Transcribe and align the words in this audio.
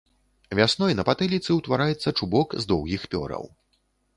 Вясной 0.59 0.95
на 0.99 1.03
патыліцы 1.09 1.49
ўтвараецца 1.59 2.15
чубок 2.17 2.57
з 2.65 2.73
доўгіх 2.73 3.01
пёраў. 3.13 3.45